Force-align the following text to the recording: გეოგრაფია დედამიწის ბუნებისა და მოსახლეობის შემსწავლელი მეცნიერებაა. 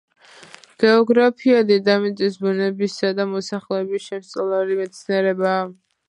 გეოგრაფია 0.83 1.57
დედამიწის 1.71 2.39
ბუნებისა 2.45 3.11
და 3.19 3.25
მოსახლეობის 3.33 4.07
შემსწავლელი 4.13 4.79
მეცნიერებაა. 4.81 5.61